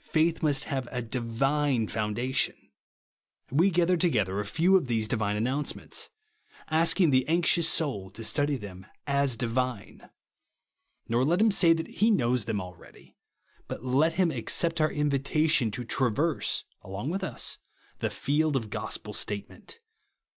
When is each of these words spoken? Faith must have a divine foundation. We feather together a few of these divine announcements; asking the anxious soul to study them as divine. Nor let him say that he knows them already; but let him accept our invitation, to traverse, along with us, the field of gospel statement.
Faith 0.00 0.42
must 0.42 0.64
have 0.64 0.88
a 0.90 1.02
divine 1.02 1.86
foundation. 1.86 2.56
We 3.50 3.68
feather 3.70 3.98
together 3.98 4.40
a 4.40 4.46
few 4.46 4.76
of 4.78 4.86
these 4.86 5.06
divine 5.06 5.36
announcements; 5.36 6.08
asking 6.70 7.10
the 7.10 7.28
anxious 7.28 7.68
soul 7.68 8.08
to 8.12 8.24
study 8.24 8.56
them 8.56 8.86
as 9.06 9.36
divine. 9.36 10.08
Nor 11.06 11.22
let 11.26 11.42
him 11.42 11.50
say 11.50 11.74
that 11.74 11.86
he 11.88 12.10
knows 12.10 12.46
them 12.46 12.62
already; 12.62 13.18
but 13.68 13.84
let 13.84 14.14
him 14.14 14.30
accept 14.30 14.80
our 14.80 14.90
invitation, 14.90 15.70
to 15.72 15.84
traverse, 15.84 16.64
along 16.80 17.10
with 17.10 17.22
us, 17.22 17.58
the 17.98 18.08
field 18.08 18.56
of 18.56 18.70
gospel 18.70 19.12
statement. 19.12 19.80